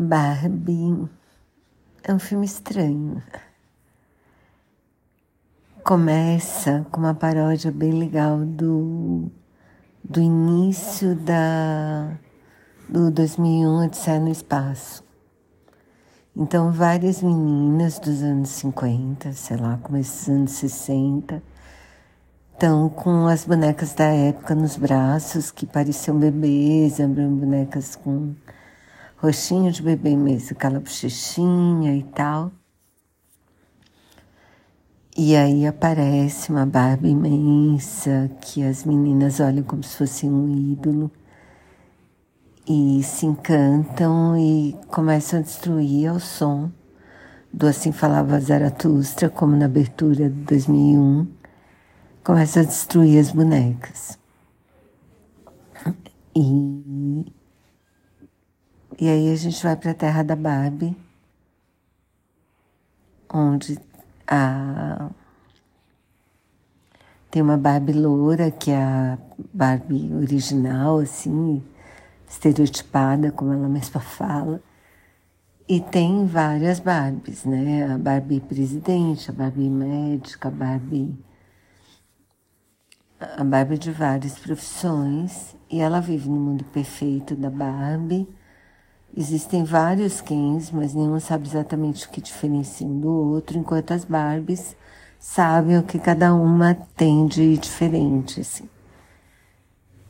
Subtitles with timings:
[0.00, 1.08] Barbie
[2.02, 3.22] é um filme estranho.
[5.84, 9.30] Começa com uma paródia bem legal do,
[10.02, 12.16] do início da,
[12.88, 15.04] do 2001 Odisseia no Espaço.
[16.34, 21.42] Então, várias meninas dos anos 50, sei lá, começo dos anos 60,
[22.54, 28.34] estão com as bonecas da época nos braços, que pareciam bebês, eram bonecas com
[29.20, 32.50] rostinho de bebê mesmo, aquela bochechinha e tal.
[35.16, 41.10] E aí aparece uma barba imensa que as meninas olham como se fosse um ídolo
[42.66, 46.70] e se encantam e começam a destruir ao som
[47.52, 51.26] do Assim Falava Zaratustra, como na abertura de 2001,
[52.22, 54.18] começa a destruir as bonecas.
[56.34, 56.40] E
[59.00, 60.94] e aí a gente vai para a terra da Barbie,
[63.32, 63.78] onde
[64.26, 65.10] a
[67.30, 69.18] tem uma Barbie loura, que é a
[69.54, 71.62] Barbie original, assim,
[72.28, 74.60] estereotipada, como ela mesma fala.
[75.66, 77.94] E tem várias Barbies, né?
[77.94, 81.16] A Barbie presidente, a Barbie médica, a Barbie.
[83.20, 85.54] A Barbie de várias profissões.
[85.70, 88.28] E ela vive no mundo perfeito da Barbie
[89.16, 94.04] Existem vários Kens, mas nenhum sabe exatamente o que diferencia um do outro, enquanto as
[94.04, 94.76] Barbies
[95.18, 98.68] sabem o que cada uma tem de diferente, assim.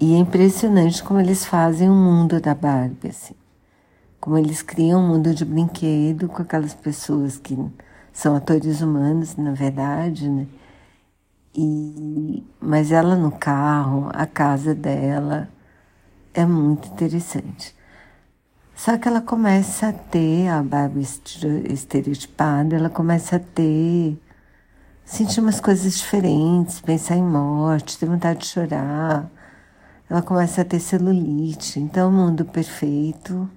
[0.00, 3.34] E é impressionante como eles fazem o mundo da Barbie, assim.
[4.20, 7.56] Como eles criam um mundo de brinquedo com aquelas pessoas que
[8.12, 10.46] são atores humanos, na verdade, né?
[11.56, 15.48] E, mas ela no carro, a casa dela,
[16.32, 17.74] é muito interessante.
[18.74, 21.06] Só que ela começa a ter, a Barbie
[21.70, 24.20] estereotipada, ela começa a ter,
[25.04, 29.30] sentir umas coisas diferentes, pensar em morte, ter vontade de chorar.
[30.10, 31.78] Ela começa a ter celulite.
[31.80, 33.48] Então, o mundo perfeito,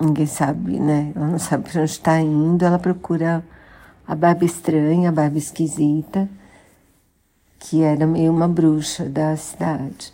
[0.00, 1.12] ninguém sabe, né?
[1.14, 2.64] Ela não sabe para onde está indo.
[2.64, 3.44] Ela procura
[4.06, 6.28] a Barbie estranha, a Barbie esquisita,
[7.58, 10.12] que era meio uma bruxa da cidade.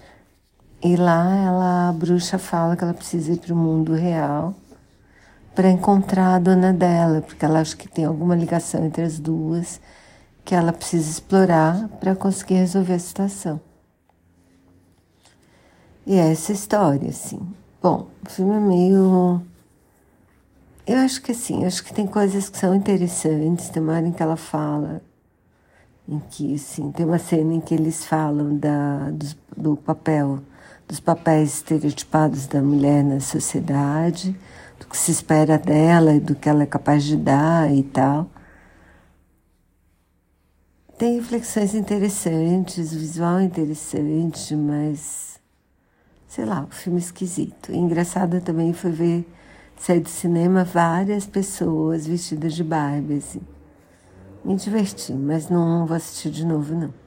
[0.83, 4.55] E lá ela, a bruxa fala que ela precisa ir para o mundo real
[5.55, 9.81] para encontrar a dona dela, porque ela acha que tem alguma ligação entre as duas
[10.43, 13.61] que ela precisa explorar para conseguir resolver a situação.
[16.07, 17.41] E é essa história, assim.
[17.83, 19.43] Bom, o filme é meio.
[20.87, 23.69] Eu acho que assim, acho que tem coisas que são interessantes.
[23.69, 25.03] Tem uma hora em que ela fala,
[26.09, 29.27] em que, assim, tem uma cena em que eles falam da, do,
[29.57, 30.41] do papel
[30.91, 34.37] dos papéis estereotipados da mulher na sociedade,
[34.81, 38.29] do que se espera dela e do que ela é capaz de dar e tal.
[40.99, 45.39] Tem reflexões interessantes, visual é interessante, mas
[46.27, 47.71] sei lá, o filme é esquisito.
[47.71, 49.29] E engraçado também foi ver
[49.77, 53.19] sair do cinema várias pessoas vestidas de Barbie.
[53.19, 53.41] Assim.
[54.45, 57.00] Me diverti, mas não vou assistir de novo, não.